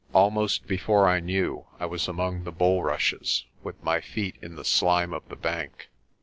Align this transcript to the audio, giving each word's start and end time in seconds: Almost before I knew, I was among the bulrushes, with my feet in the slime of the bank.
Almost 0.13 0.65
before 0.65 1.07
I 1.07 1.19
knew, 1.19 1.67
I 1.79 1.85
was 1.85 2.07
among 2.07 2.43
the 2.43 2.51
bulrushes, 2.51 3.45
with 3.61 3.83
my 3.83 4.01
feet 4.01 4.35
in 4.41 4.55
the 4.55 4.65
slime 4.65 5.13
of 5.13 5.29
the 5.29 5.35
bank. 5.35 5.89